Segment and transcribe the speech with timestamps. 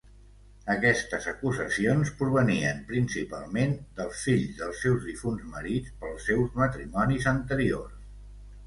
[0.75, 8.05] Aquestes acusacions provenien principalment dels fills dels seus difunts marits pels seus matrimonis anteriors.